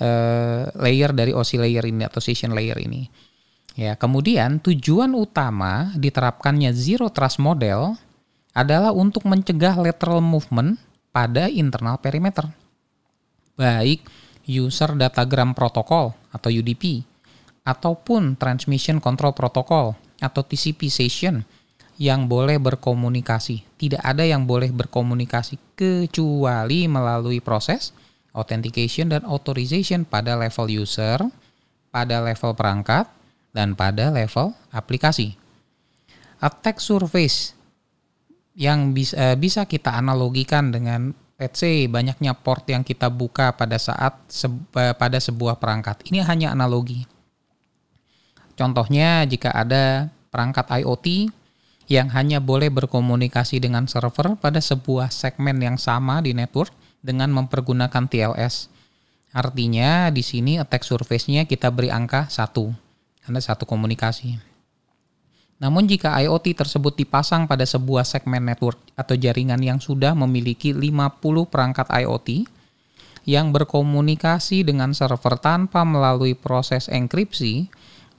uh, 0.00 0.62
layer 0.80 1.10
dari 1.12 1.32
OC 1.32 1.60
layer 1.60 1.84
ini 1.84 2.02
atau 2.04 2.20
session 2.20 2.52
layer 2.52 2.76
ini. 2.80 3.08
Ya, 3.76 3.92
kemudian 3.92 4.56
tujuan 4.64 5.12
utama 5.12 5.92
diterapkannya 6.00 6.72
zero 6.72 7.12
trust 7.12 7.36
model 7.36 7.92
adalah 8.56 8.96
untuk 8.96 9.28
mencegah 9.28 9.76
lateral 9.76 10.24
movement 10.24 10.80
pada 11.12 11.52
internal 11.52 12.00
perimeter. 12.00 12.48
Baik 13.60 14.00
user 14.48 14.96
datagram 14.96 15.52
protokol 15.52 16.16
atau 16.32 16.48
UDP 16.48 17.04
ataupun 17.68 18.40
transmission 18.40 18.96
control 18.96 19.36
protocol 19.36 19.92
atau 20.22 20.40
TCP 20.40 20.88
session 20.88 21.44
yang 22.00 22.28
boleh 22.28 22.56
berkomunikasi. 22.56 23.64
Tidak 23.76 24.00
ada 24.00 24.24
yang 24.24 24.48
boleh 24.48 24.72
berkomunikasi 24.72 25.76
kecuali 25.76 26.88
melalui 26.88 27.44
proses 27.44 27.92
authentication 28.36 29.12
dan 29.12 29.24
authorization 29.24 30.04
pada 30.04 30.36
level 30.36 30.68
user, 30.68 31.20
pada 31.88 32.20
level 32.20 32.52
perangkat, 32.52 33.08
dan 33.56 33.72
pada 33.72 34.12
level 34.12 34.52
aplikasi. 34.68 35.40
Attack 36.44 36.84
surface 36.84 37.55
yang 38.56 38.96
bisa, 38.96 39.14
eh, 39.14 39.36
bisa 39.36 39.68
kita 39.68 39.92
analogikan 39.92 40.72
dengan 40.72 41.12
let's 41.36 41.60
say 41.60 41.84
banyaknya 41.84 42.32
port 42.32 42.64
yang 42.72 42.80
kita 42.80 43.12
buka 43.12 43.52
pada 43.52 43.76
saat 43.76 44.16
se 44.32 44.48
eh, 44.48 44.96
pada 44.96 45.20
sebuah 45.20 45.60
perangkat. 45.60 46.08
Ini 46.08 46.24
hanya 46.24 46.56
analogi. 46.56 47.04
Contohnya 48.56 49.28
jika 49.28 49.52
ada 49.52 50.08
perangkat 50.32 50.64
IoT 50.80 51.28
yang 51.86 52.08
hanya 52.16 52.40
boleh 52.40 52.72
berkomunikasi 52.72 53.60
dengan 53.60 53.84
server 53.86 54.34
pada 54.40 54.58
sebuah 54.58 55.12
segmen 55.12 55.60
yang 55.60 55.76
sama 55.76 56.24
di 56.24 56.32
network 56.32 56.72
dengan 57.04 57.30
mempergunakan 57.36 58.08
TLS. 58.08 58.72
Artinya 59.36 60.08
di 60.08 60.24
sini 60.24 60.56
attack 60.56 60.82
surface-nya 60.82 61.44
kita 61.44 61.68
beri 61.68 61.92
angka 61.92 62.32
1 62.32 62.86
anda 63.26 63.42
satu 63.42 63.66
komunikasi. 63.66 64.55
Namun 65.56 65.88
jika 65.88 66.12
IoT 66.20 66.52
tersebut 66.52 66.92
dipasang 67.00 67.48
pada 67.48 67.64
sebuah 67.64 68.04
segmen 68.04 68.44
network 68.44 68.76
atau 68.92 69.16
jaringan 69.16 69.60
yang 69.64 69.80
sudah 69.80 70.12
memiliki 70.12 70.76
50 70.76 71.16
perangkat 71.48 71.88
IoT 71.88 72.44
yang 73.26 73.50
berkomunikasi 73.50 74.62
dengan 74.62 74.92
server 74.92 75.40
tanpa 75.40 75.82
melalui 75.82 76.36
proses 76.36 76.86
enkripsi, 76.92 77.66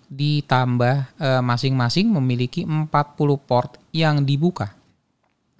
ditambah 0.09 0.95
eh, 1.21 1.41
masing-masing 1.45 2.09
memiliki 2.09 2.65
40 2.65 2.89
port 3.45 3.77
yang 3.93 4.25
dibuka. 4.25 4.73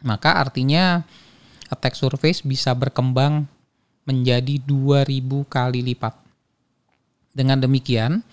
Maka 0.02 0.42
artinya 0.42 1.06
attack 1.70 1.94
surface 1.94 2.42
bisa 2.42 2.74
berkembang 2.74 3.46
menjadi 4.08 4.60
2000 4.66 5.04
kali 5.46 5.80
lipat. 5.94 6.16
Dengan 7.38 7.62
demikian, 7.62 8.26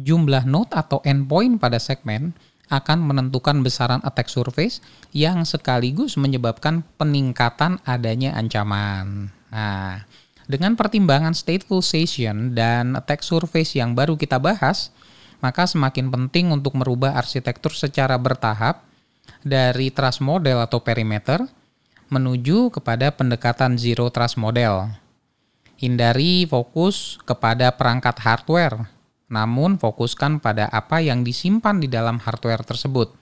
jumlah 0.00 0.48
node 0.48 0.72
atau 0.74 0.98
endpoint 1.06 1.60
pada 1.60 1.78
segmen 1.78 2.34
akan 2.68 3.00
menentukan 3.00 3.64
besaran 3.64 4.04
attack 4.04 4.28
surface 4.28 4.84
yang 5.16 5.44
sekaligus 5.48 6.20
menyebabkan 6.20 6.84
peningkatan 7.00 7.80
adanya 7.88 8.36
ancaman. 8.36 9.32
Nah, 9.48 10.04
dengan 10.48 10.76
pertimbangan 10.76 11.36
stateful 11.36 11.84
session 11.84 12.56
dan 12.56 12.96
attack 12.96 13.24
surface 13.24 13.76
yang 13.76 13.92
baru 13.92 14.16
kita 14.16 14.40
bahas, 14.40 14.92
maka 15.44 15.64
semakin 15.68 16.08
penting 16.08 16.52
untuk 16.52 16.76
merubah 16.76 17.16
arsitektur 17.16 17.72
secara 17.72 18.16
bertahap 18.16 18.84
dari 19.44 19.92
trust 19.92 20.24
model 20.24 20.64
atau 20.64 20.80
perimeter 20.80 21.44
menuju 22.08 22.72
kepada 22.72 23.12
pendekatan 23.12 23.76
zero 23.76 24.08
trust 24.08 24.40
model. 24.40 24.88
Hindari 25.78 26.42
fokus 26.48 27.20
kepada 27.22 27.70
perangkat 27.70 28.18
hardware 28.18 28.97
namun 29.28 29.76
fokuskan 29.76 30.40
pada 30.40 30.66
apa 30.72 31.04
yang 31.04 31.20
disimpan 31.20 31.78
di 31.80 31.88
dalam 31.88 32.16
hardware 32.16 32.64
tersebut. 32.64 33.12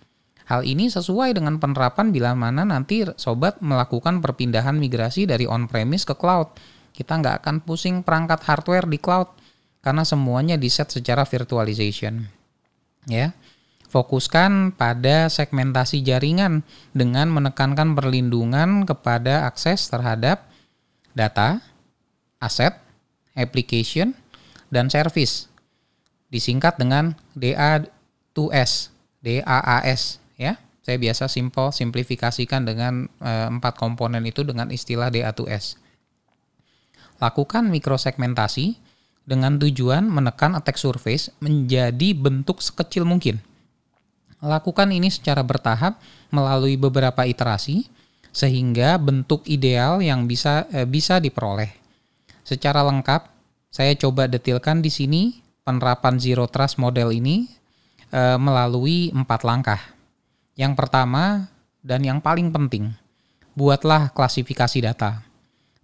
Hal 0.47 0.63
ini 0.63 0.87
sesuai 0.87 1.35
dengan 1.35 1.59
penerapan 1.59 2.15
bila 2.15 2.31
mana 2.39 2.63
nanti 2.63 3.03
sobat 3.19 3.59
melakukan 3.59 4.23
perpindahan 4.23 4.79
migrasi 4.79 5.27
dari 5.27 5.43
on-premise 5.43 6.07
ke 6.07 6.15
cloud. 6.15 6.55
Kita 6.95 7.19
nggak 7.19 7.43
akan 7.43 7.57
pusing 7.67 8.07
perangkat 8.07 8.47
hardware 8.47 8.87
di 8.87 9.03
cloud 9.03 9.27
karena 9.83 10.07
semuanya 10.07 10.55
diset 10.55 10.87
secara 10.87 11.27
virtualization. 11.27 12.31
Ya, 13.11 13.35
fokuskan 13.91 14.79
pada 14.79 15.27
segmentasi 15.27 16.07
jaringan 16.07 16.63
dengan 16.95 17.27
menekankan 17.35 17.99
perlindungan 17.99 18.87
kepada 18.87 19.51
akses 19.51 19.91
terhadap 19.91 20.47
data, 21.19 21.59
aset, 22.39 22.79
application, 23.35 24.15
dan 24.71 24.87
service 24.87 25.56
disingkat 26.37 26.77
dengan 26.77 27.17
DA2S, 27.33 28.93
DAAS 29.25 30.21
ya. 30.37 30.61
Saya 30.85 31.03
biasa 31.03 31.27
simple 31.27 31.75
simplifikasikan 31.75 32.63
dengan 32.63 33.11
e, 33.19 33.33
empat 33.51 33.75
komponen 33.75 34.23
itu 34.23 34.47
dengan 34.47 34.71
istilah 34.71 35.11
DA2S. 35.11 35.83
Lakukan 37.19 37.67
mikrosegmentasi 37.75 38.79
dengan 39.27 39.59
tujuan 39.59 40.07
menekan 40.07 40.55
attack 40.55 40.79
surface 40.79 41.35
menjadi 41.43 42.15
bentuk 42.15 42.63
sekecil 42.63 43.03
mungkin. 43.03 43.43
Lakukan 44.39 44.95
ini 44.95 45.11
secara 45.11 45.43
bertahap 45.43 45.99
melalui 46.31 46.79
beberapa 46.79 47.27
iterasi 47.27 47.91
sehingga 48.31 48.95
bentuk 49.01 49.43
ideal 49.51 49.99
yang 49.99 50.31
bisa 50.31 50.71
e, 50.71 50.87
bisa 50.87 51.19
diperoleh. 51.19 51.73
Secara 52.47 52.87
lengkap, 52.87 53.27
saya 53.75 53.99
coba 53.99 54.31
detilkan 54.31 54.87
di 54.87 54.93
sini 54.95 55.23
penerapan 55.67 56.23
zero 56.23 56.47
trust 56.47 56.79
model 56.79 57.11
ini 57.11 57.51
e, 58.15 58.39
melalui 58.39 59.11
empat 59.11 59.43
langkah. 59.43 59.83
Yang 60.55 60.79
pertama 60.79 61.51
dan 61.83 62.07
yang 62.07 62.23
paling 62.23 62.55
penting, 62.55 62.95
buatlah 63.59 64.15
klasifikasi 64.15 64.79
data. 64.87 65.27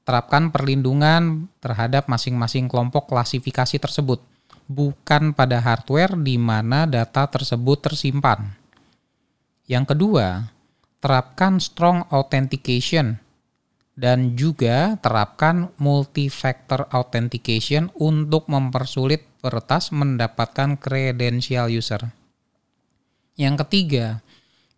Terapkan 0.07 0.55
perlindungan 0.55 1.51
terhadap 1.59 2.07
masing-masing 2.07 2.71
kelompok 2.71 3.11
klasifikasi 3.11 3.83
tersebut, 3.83 4.23
bukan 4.71 5.35
pada 5.35 5.59
hardware 5.59 6.15
di 6.15 6.39
mana 6.39 6.87
data 6.87 7.27
tersebut 7.27 7.91
tersimpan. 7.91 8.55
Yang 9.67 9.95
kedua, 9.95 10.27
terapkan 11.03 11.59
strong 11.59 12.07
authentication 12.11 13.19
dan 13.93 14.41
juga 14.41 14.97
terapkan 15.05 15.69
multi-factor 15.77 16.89
authentication 16.89 17.93
untuk 18.01 18.49
mempersulit 18.49 19.29
peretas 19.45 19.93
mendapatkan 19.93 20.81
kredensial 20.81 21.69
user. 21.69 22.09
Yang 23.37 23.67
ketiga, 23.67 24.07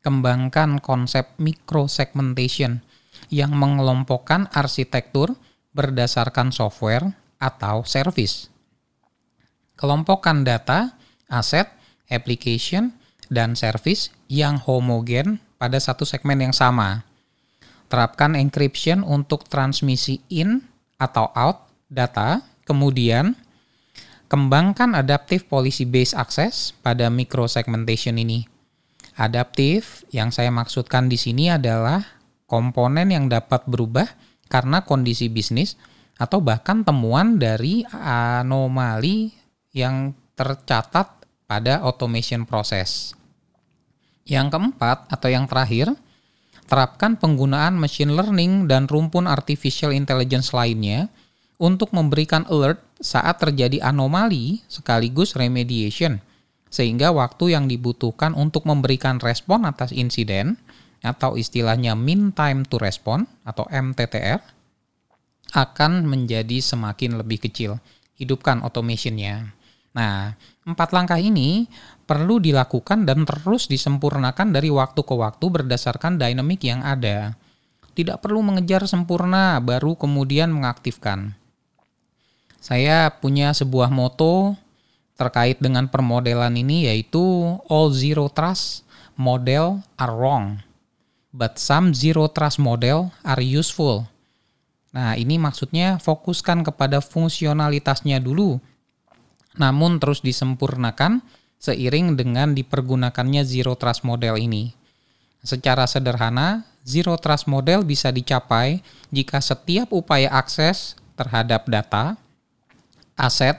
kembangkan 0.02 0.82
konsep 0.82 1.30
microsegmentation 1.38 2.82
yang 3.30 3.54
mengelompokkan 3.54 4.50
arsitektur 4.50 5.38
berdasarkan 5.74 6.50
software 6.50 7.14
atau 7.38 7.86
service. 7.86 8.50
Kelompokkan 9.74 10.46
data, 10.46 10.94
aset, 11.26 11.66
application, 12.10 12.94
dan 13.30 13.58
service 13.58 14.14
yang 14.30 14.58
homogen 14.62 15.42
pada 15.58 15.80
satu 15.82 16.06
segmen 16.06 16.38
yang 16.44 16.54
sama 16.54 17.13
Terapkan 17.94 18.34
encryption 18.34 19.06
untuk 19.06 19.46
transmisi 19.46 20.18
in 20.26 20.66
atau 20.98 21.30
out 21.30 21.70
data. 21.86 22.42
Kemudian, 22.66 23.38
kembangkan 24.26 24.98
adaptive 24.98 25.46
policy 25.46 25.86
based 25.86 26.18
access 26.18 26.74
pada 26.74 27.06
microsegmentation 27.06 28.18
ini. 28.18 28.50
Adaptif 29.14 30.02
yang 30.10 30.34
saya 30.34 30.50
maksudkan 30.50 31.06
di 31.06 31.14
sini 31.14 31.54
adalah 31.54 32.02
komponen 32.50 33.14
yang 33.14 33.30
dapat 33.30 33.62
berubah 33.70 34.10
karena 34.50 34.82
kondisi 34.82 35.30
bisnis 35.30 35.78
atau 36.18 36.42
bahkan 36.42 36.82
temuan 36.82 37.38
dari 37.38 37.86
anomali 37.94 39.30
yang 39.70 40.18
tercatat 40.34 41.30
pada 41.46 41.78
automation 41.86 42.42
proses. 42.42 43.14
Yang 44.26 44.50
keempat 44.50 45.06
atau 45.14 45.30
yang 45.30 45.46
terakhir, 45.46 45.94
terapkan 46.64 47.20
penggunaan 47.20 47.76
machine 47.76 48.12
learning 48.12 48.66
dan 48.66 48.88
rumpun 48.88 49.28
artificial 49.28 49.92
intelligence 49.92 50.56
lainnya 50.56 51.12
untuk 51.60 51.94
memberikan 51.94 52.48
alert 52.50 52.82
saat 52.98 53.38
terjadi 53.38 53.84
anomali 53.84 54.64
sekaligus 54.66 55.36
remediation, 55.38 56.18
sehingga 56.72 57.14
waktu 57.14 57.54
yang 57.54 57.70
dibutuhkan 57.70 58.34
untuk 58.34 58.66
memberikan 58.66 59.22
respon 59.22 59.68
atas 59.68 59.94
insiden 59.94 60.58
atau 61.04 61.36
istilahnya 61.36 61.92
mean 61.92 62.32
time 62.32 62.64
to 62.64 62.80
respond 62.80 63.28
atau 63.44 63.68
MTTR 63.68 64.40
akan 65.54 66.08
menjadi 66.08 66.58
semakin 66.58 67.20
lebih 67.20 67.44
kecil. 67.44 67.78
Hidupkan 68.16 68.62
automationnya. 68.62 69.54
Nah, 69.94 70.34
empat 70.66 70.90
langkah 70.90 71.18
ini 71.20 71.70
perlu 72.04 72.40
dilakukan 72.40 73.08
dan 73.08 73.24
terus 73.24 73.68
disempurnakan 73.68 74.52
dari 74.52 74.68
waktu 74.68 75.00
ke 75.00 75.14
waktu 75.16 75.46
berdasarkan 75.48 76.20
dinamik 76.20 76.64
yang 76.64 76.84
ada. 76.84 77.36
Tidak 77.94 78.20
perlu 78.20 78.42
mengejar 78.42 78.84
sempurna 78.90 79.62
baru 79.62 79.94
kemudian 79.94 80.50
mengaktifkan. 80.50 81.38
Saya 82.58 83.12
punya 83.12 83.52
sebuah 83.52 83.92
moto 83.92 84.56
terkait 85.14 85.62
dengan 85.62 85.86
permodelan 85.86 86.56
ini 86.58 86.90
yaitu 86.90 87.54
all 87.70 87.92
zero 87.94 88.26
trust 88.32 88.82
model 89.14 89.84
are 89.94 90.10
wrong, 90.10 90.58
but 91.30 91.60
some 91.60 91.94
zero 91.94 92.26
trust 92.26 92.58
model 92.58 93.14
are 93.22 93.44
useful. 93.44 94.10
Nah, 94.94 95.18
ini 95.18 95.38
maksudnya 95.38 95.98
fokuskan 96.02 96.66
kepada 96.66 97.02
fungsionalitasnya 97.02 98.22
dulu, 98.22 98.58
namun 99.54 99.98
terus 100.02 100.22
disempurnakan 100.22 101.22
seiring 101.64 102.20
dengan 102.20 102.52
dipergunakannya 102.52 103.40
zero 103.48 103.72
trust 103.80 104.04
model 104.04 104.36
ini. 104.36 104.76
Secara 105.40 105.88
sederhana, 105.88 106.68
zero 106.84 107.16
trust 107.16 107.48
model 107.48 107.88
bisa 107.88 108.12
dicapai 108.12 108.84
jika 109.08 109.40
setiap 109.40 109.88
upaya 109.96 110.28
akses 110.28 111.00
terhadap 111.16 111.64
data, 111.64 112.20
aset, 113.16 113.56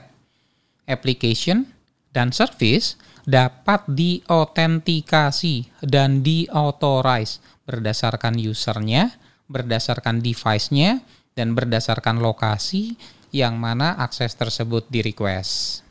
application, 0.86 1.66
dan 2.14 2.30
service 2.30 2.94
dapat 3.26 3.82
diautentikasi 3.90 5.82
dan 5.82 6.22
diauthorize 6.22 7.42
berdasarkan 7.66 8.38
usernya, 8.38 9.18
berdasarkan 9.50 10.22
device-nya, 10.22 11.02
dan 11.34 11.52
berdasarkan 11.52 12.22
lokasi 12.22 12.94
yang 13.34 13.58
mana 13.58 13.98
akses 13.98 14.32
tersebut 14.38 14.86
di 14.88 15.02
request. 15.04 15.82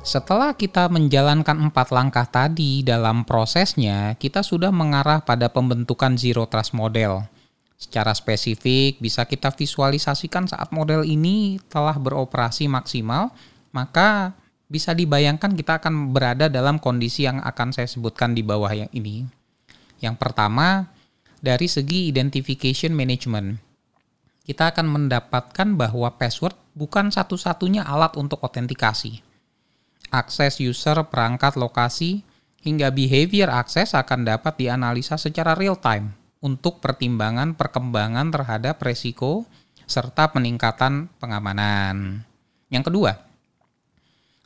Setelah 0.00 0.56
kita 0.56 0.88
menjalankan 0.88 1.68
empat 1.68 1.92
langkah 1.92 2.24
tadi 2.24 2.80
dalam 2.80 3.28
prosesnya, 3.28 4.16
kita 4.16 4.40
sudah 4.40 4.72
mengarah 4.72 5.20
pada 5.20 5.52
pembentukan 5.52 6.16
zero 6.16 6.48
trust 6.48 6.72
model. 6.72 7.28
Secara 7.76 8.16
spesifik, 8.16 8.96
bisa 8.96 9.28
kita 9.28 9.52
visualisasikan 9.52 10.48
saat 10.48 10.72
model 10.72 11.04
ini 11.04 11.60
telah 11.68 12.00
beroperasi 12.00 12.64
maksimal, 12.64 13.28
maka 13.76 14.32
bisa 14.72 14.96
dibayangkan 14.96 15.52
kita 15.52 15.84
akan 15.84 16.16
berada 16.16 16.48
dalam 16.48 16.80
kondisi 16.80 17.28
yang 17.28 17.44
akan 17.44 17.76
saya 17.76 17.84
sebutkan 17.84 18.32
di 18.32 18.40
bawah 18.40 18.72
yang 18.72 18.88
ini. 18.96 19.28
Yang 20.00 20.16
pertama, 20.16 20.88
dari 21.44 21.68
segi 21.68 22.08
identification 22.08 22.96
management. 22.96 23.60
Kita 24.48 24.72
akan 24.72 24.88
mendapatkan 24.88 25.68
bahwa 25.76 26.08
password 26.16 26.56
bukan 26.72 27.12
satu-satunya 27.12 27.84
alat 27.84 28.16
untuk 28.16 28.40
otentikasi. 28.40 29.29
Akses 30.10 30.58
user, 30.58 30.98
perangkat, 31.06 31.54
lokasi, 31.54 32.26
hingga 32.60 32.92
behavior 32.92 33.48
akses 33.48 33.96
akan 33.96 34.26
dapat 34.26 34.58
dianalisa 34.60 35.16
secara 35.16 35.56
real 35.56 35.78
time 35.78 36.12
untuk 36.42 36.82
pertimbangan 36.82 37.56
perkembangan 37.56 38.28
terhadap 38.32 38.82
resiko 38.82 39.48
serta 39.86 40.30
peningkatan 40.34 41.08
pengamanan. 41.18 42.26
Yang 42.70 42.84
kedua, 42.92 43.12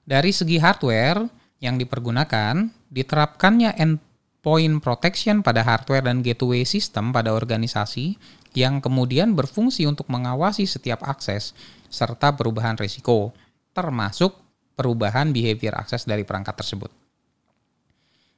dari 0.05 0.37
segi 0.37 0.61
hardware 0.61 1.25
yang 1.65 1.81
dipergunakan, 1.81 2.69
diterapkannya 2.93 3.73
endpoint 3.81 4.85
protection 4.85 5.41
pada 5.41 5.65
hardware 5.65 6.05
dan 6.05 6.21
gateway 6.21 6.69
system 6.69 7.09
pada 7.09 7.33
organisasi 7.33 8.21
yang 8.53 8.85
kemudian 8.85 9.33
berfungsi 9.33 9.89
untuk 9.89 10.07
mengawasi 10.13 10.69
setiap 10.69 11.03
akses 11.09 11.57
serta 11.89 12.37
perubahan 12.37 12.77
risiko, 12.77 13.33
termasuk 13.73 14.44
perubahan 14.75 15.31
behavior 15.31 15.75
akses 15.79 16.05
dari 16.05 16.27
perangkat 16.27 16.55
tersebut. 16.59 16.91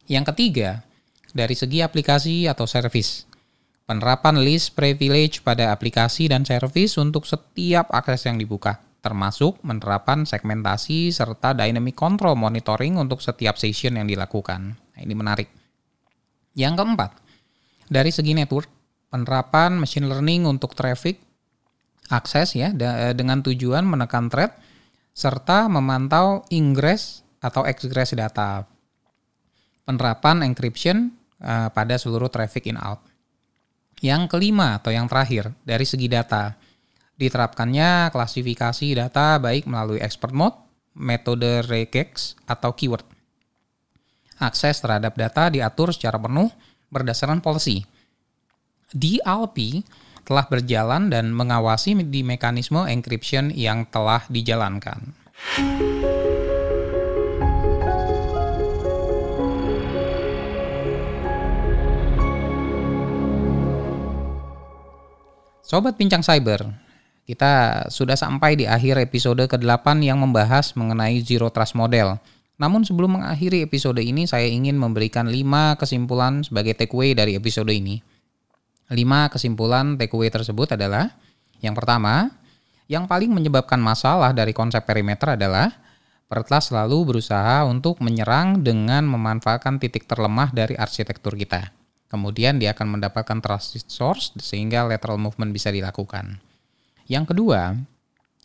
Yang 0.07 0.33
ketiga, 0.33 0.87
dari 1.33 1.57
segi 1.59 1.83
aplikasi 1.83 2.47
atau 2.47 2.65
service, 2.65 3.27
penerapan 3.85 4.39
list 4.41 4.79
privilege 4.79 5.43
pada 5.43 5.75
aplikasi 5.75 6.31
dan 6.31 6.47
service 6.47 6.97
untuk 7.01 7.27
setiap 7.27 7.91
akses 7.91 8.29
yang 8.29 8.39
dibuka 8.39 8.87
termasuk 9.07 9.63
menerapkan 9.63 10.27
segmentasi 10.27 11.15
serta 11.15 11.55
dynamic 11.55 11.95
control 11.95 12.35
monitoring 12.35 12.99
untuk 12.99 13.23
setiap 13.23 13.55
session 13.55 13.95
yang 13.95 14.11
dilakukan. 14.11 14.75
Nah, 14.75 14.99
ini 14.99 15.15
menarik. 15.15 15.47
Yang 16.59 16.83
keempat, 16.83 17.11
dari 17.87 18.11
segi 18.11 18.35
network, 18.35 18.67
penerapan 19.07 19.79
machine 19.79 20.11
learning 20.11 20.51
untuk 20.51 20.75
traffic 20.75 21.23
akses 22.11 22.59
ya 22.59 22.75
dengan 23.15 23.47
tujuan 23.47 23.87
menekan 23.87 24.27
threat 24.27 24.59
serta 25.17 25.65
memantau 25.73 26.45
ingress 26.53 27.25
atau 27.41 27.65
egress 27.65 28.13
data. 28.13 28.69
Penerapan 29.89 30.45
encryption 30.45 31.17
uh, 31.41 31.73
pada 31.73 31.97
seluruh 31.97 32.29
traffic 32.29 32.69
in 32.69 32.77
out. 32.77 33.01
Yang 34.05 34.29
kelima 34.29 34.77
atau 34.77 34.93
yang 34.93 35.09
terakhir 35.09 35.57
dari 35.65 35.89
segi 35.89 36.05
data, 36.05 36.53
Diterapkannya 37.17 38.13
klasifikasi 38.13 38.93
data 38.93 39.41
baik 39.41 39.65
melalui 39.65 40.05
expert 40.05 40.37
mode, 40.37 40.57
metode 40.93 41.65
regex, 41.65 42.37
atau 42.45 42.77
keyword. 42.77 43.09
Akses 44.37 44.85
terhadap 44.85 45.17
data 45.17 45.49
diatur 45.49 45.97
secara 45.97 46.21
penuh 46.21 46.53
berdasarkan 46.93 47.41
policy. 47.41 47.89
DLP 48.93 49.81
telah 50.27 50.51
berjalan 50.51 51.07
dan 51.07 51.31
mengawasi 51.31 51.95
di 52.11 52.27
mekanisme 52.27 52.83
encryption 52.83 53.55
yang 53.55 53.87
telah 53.87 54.27
dijalankan. 54.27 55.15
Sobat 65.63 65.95
Pincang 65.99 66.23
Cyber, 66.23 66.63
kita 67.27 67.87
sudah 67.91 68.15
sampai 68.15 68.55
di 68.55 68.71
akhir 68.71 69.03
episode 69.03 69.47
ke-8 69.51 69.99
yang 70.03 70.19
membahas 70.23 70.75
mengenai 70.79 71.19
Zero 71.23 71.51
Trust 71.51 71.75
Model. 71.75 72.19
Namun 72.55 72.87
sebelum 72.87 73.19
mengakhiri 73.19 73.67
episode 73.67 73.99
ini, 73.99 74.31
saya 74.31 74.47
ingin 74.47 74.79
memberikan 74.79 75.27
5 75.27 75.75
kesimpulan 75.79 76.47
sebagai 76.47 76.79
takeaway 76.79 77.19
dari 77.19 77.35
episode 77.35 77.71
ini. 77.71 78.16
5 78.91 79.33
kesimpulan 79.33 79.99
takeaway 79.99 80.31
tersebut 80.31 80.79
adalah 80.79 81.11
yang 81.59 81.75
pertama, 81.75 82.31
yang 82.87 83.11
paling 83.11 83.33
menyebabkan 83.35 83.83
masalah 83.83 84.31
dari 84.31 84.55
konsep 84.55 84.87
perimeter 84.87 85.35
adalah 85.35 85.75
Pertlas 86.27 86.75
selalu 86.75 87.15
berusaha 87.15 87.63
untuk 87.63 88.03
menyerang 88.03 88.59
dengan 88.59 89.07
memanfaatkan 89.07 89.79
titik 89.79 90.11
terlemah 90.11 90.51
dari 90.51 90.75
arsitektur 90.75 91.39
kita. 91.39 91.71
Kemudian 92.11 92.59
dia 92.59 92.75
akan 92.75 92.99
mendapatkan 92.99 93.39
trusted 93.39 93.87
source 93.87 94.35
sehingga 94.43 94.83
lateral 94.83 95.23
movement 95.23 95.55
bisa 95.55 95.71
dilakukan. 95.71 96.43
Yang 97.07 97.31
kedua, 97.31 97.79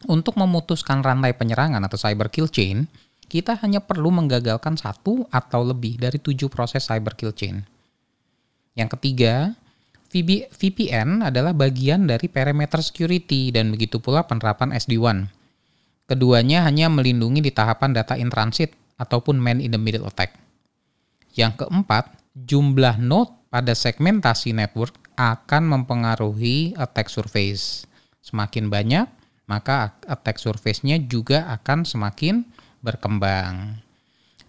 untuk 0.05 0.37
memutuskan 0.37 1.01
rantai 1.01 1.33
penyerangan 1.33 1.81
atau 1.81 1.97
cyber 1.97 2.29
kill 2.29 2.45
chain, 2.45 2.85
kita 3.25 3.57
hanya 3.65 3.81
perlu 3.81 4.13
menggagalkan 4.13 4.77
satu 4.77 5.25
atau 5.33 5.65
lebih 5.65 5.97
dari 5.97 6.21
tujuh 6.21 6.53
proses 6.53 6.85
cyber 6.85 7.17
kill 7.17 7.33
chain. 7.33 7.65
Yang 8.77 8.93
ketiga, 8.97 9.57
VPN 10.11 11.23
adalah 11.23 11.55
bagian 11.55 12.03
dari 12.03 12.27
perimeter 12.27 12.83
security 12.83 13.55
dan 13.55 13.71
begitu 13.71 14.03
pula 14.03 14.27
penerapan 14.27 14.75
SD1. 14.75 15.31
Keduanya 16.11 16.67
hanya 16.67 16.91
melindungi 16.91 17.39
di 17.39 17.51
tahapan 17.55 17.95
data 17.95 18.19
in 18.19 18.27
transit 18.27 18.75
ataupun 18.99 19.39
man 19.39 19.63
in 19.63 19.71
the 19.71 19.79
middle 19.79 20.03
attack. 20.03 20.35
Yang 21.31 21.63
keempat, 21.63 22.11
jumlah 22.35 22.99
node 22.99 23.31
pada 23.47 23.71
segmentasi 23.71 24.51
network 24.51 24.99
akan 25.15 25.79
mempengaruhi 25.79 26.75
attack 26.75 27.07
surface. 27.07 27.87
Semakin 28.19 28.67
banyak, 28.67 29.07
maka 29.47 29.95
attack 30.11 30.43
surface-nya 30.43 30.99
juga 30.99 31.47
akan 31.55 31.87
semakin 31.87 32.43
berkembang. 32.83 33.79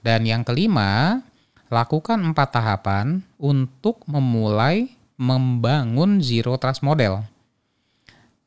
Dan 0.03 0.27
yang 0.27 0.43
kelima, 0.43 1.23
lakukan 1.71 2.19
empat 2.19 2.59
tahapan 2.59 3.23
untuk 3.39 4.03
memulai 4.11 4.99
membangun 5.17 6.25
zero 6.25 6.57
trust 6.57 6.81
model. 6.81 7.25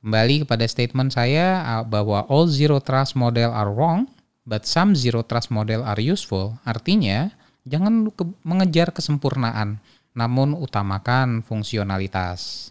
Kembali 0.05 0.45
kepada 0.45 0.65
statement 0.69 1.13
saya 1.13 1.81
bahwa 1.85 2.29
all 2.29 2.45
zero 2.45 2.77
trust 2.77 3.17
model 3.17 3.49
are 3.49 3.73
wrong, 3.73 4.05
but 4.45 4.69
some 4.69 4.93
zero 4.93 5.25
trust 5.25 5.49
model 5.49 5.81
are 5.81 5.97
useful. 5.97 6.61
Artinya, 6.61 7.33
jangan 7.65 8.13
mengejar 8.45 8.93
kesempurnaan, 8.93 9.81
namun 10.13 10.53
utamakan 10.53 11.41
fungsionalitas. 11.41 12.69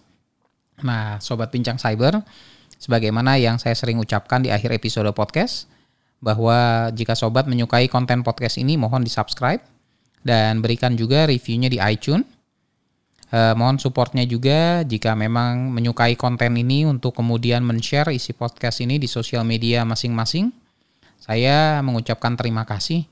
Nah, 0.87 1.18
sobat 1.18 1.50
pincang 1.50 1.78
cyber, 1.78 2.22
sebagaimana 2.78 3.35
yang 3.38 3.59
saya 3.59 3.74
sering 3.74 3.98
ucapkan 3.98 4.42
di 4.42 4.54
akhir 4.54 4.70
episode 4.70 5.11
podcast, 5.11 5.66
bahwa 6.22 6.88
jika 6.94 7.18
sobat 7.18 7.50
menyukai 7.50 7.90
konten 7.90 8.22
podcast 8.22 8.57
ini, 8.62 8.78
mohon 8.78 9.02
di-subscribe 9.02 9.61
dan 10.22 10.62
berikan 10.62 10.94
juga 10.94 11.26
reviewnya 11.26 11.66
di 11.66 11.83
iTunes. 11.83 12.24
Eh, 13.35 13.55
mohon 13.59 13.83
supportnya 13.83 14.23
juga 14.23 14.87
jika 14.87 15.18
memang 15.18 15.75
menyukai 15.75 16.14
konten 16.14 16.55
ini 16.55 16.87
untuk 16.87 17.18
kemudian 17.18 17.66
men-share 17.66 18.14
isi 18.14 18.31
podcast 18.31 18.79
ini 18.79 19.03
di 19.03 19.11
sosial 19.11 19.42
media 19.42 19.83
masing-masing. 19.83 20.55
Saya 21.18 21.83
mengucapkan 21.83 22.38
terima 22.38 22.62
kasih 22.62 23.03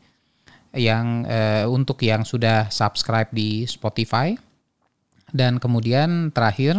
yang 0.78 1.26
eh, 1.26 1.66
untuk 1.66 1.98
yang 2.06 2.22
sudah 2.22 2.70
subscribe 2.70 3.35
di 3.35 3.66
Spotify 3.66 4.38
Dan 5.32 5.56
kemudian 5.56 6.28
terakhir, 6.28 6.76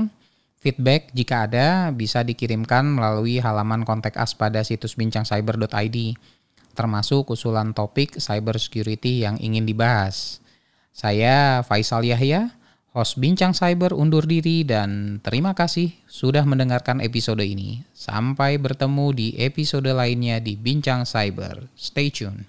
feedback 0.62 1.10
jika 1.12 1.50
ada 1.50 1.90
bisa 1.90 2.22
dikirimkan 2.22 2.86
melalui 2.86 3.42
halaman 3.42 3.82
kontak 3.82 4.14
us 4.14 4.38
pada 4.38 4.62
situs 4.62 4.94
bincangcyber.id, 4.94 5.98
termasuk 6.78 7.34
usulan 7.34 7.74
topik 7.74 8.22
cyber 8.22 8.62
security 8.62 9.26
yang 9.26 9.42
ingin 9.42 9.66
dibahas. 9.66 10.38
Saya 10.94 11.66
Faisal 11.66 12.06
Yahya, 12.06 12.54
host 12.94 13.18
Bincang 13.18 13.58
Cyber 13.58 13.92
undur 13.92 14.24
diri 14.30 14.62
dan 14.62 15.18
terima 15.26 15.58
kasih 15.58 15.92
sudah 16.06 16.46
mendengarkan 16.46 17.02
episode 17.02 17.42
ini. 17.42 17.82
Sampai 17.92 18.62
bertemu 18.62 19.12
di 19.12 19.28
episode 19.42 19.90
lainnya 19.90 20.38
di 20.38 20.54
Bincang 20.54 21.04
Cyber. 21.04 21.68
Stay 21.74 22.14
tune. 22.14 22.46